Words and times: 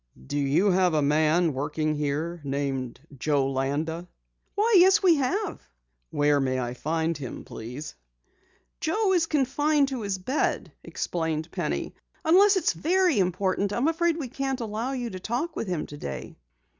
"Do 0.25 0.39
you 0.39 0.71
have 0.71 0.95
a 0.95 1.01
man 1.03 1.53
working 1.53 1.93
here 1.93 2.41
named 2.43 2.99
Joe 3.19 3.47
Landa?" 3.51 4.07
"Why, 4.55 4.75
yes, 4.79 5.03
we 5.03 5.17
have." 5.17 5.61
"Where 6.09 6.39
may 6.39 6.59
I 6.59 6.73
find 6.73 7.15
him, 7.15 7.45
please?" 7.45 7.93
"Joe 8.79 9.13
is 9.13 9.27
confined 9.27 9.89
to 9.89 10.01
his 10.01 10.17
bed," 10.17 10.71
explained 10.83 11.51
Penny. 11.51 11.93
"Unless 12.25 12.57
it 12.57 12.63
is 12.63 12.73
very 12.73 13.19
important 13.19 13.71
I 13.71 13.77
am 13.77 13.87
afraid 13.87 14.17
we 14.17 14.27
can't 14.27 14.59
allow 14.59 14.93
you 14.93 15.11
to 15.11 15.19
talk 15.19 15.55
with 15.55 15.67
him 15.67 15.85
today." 15.85 16.35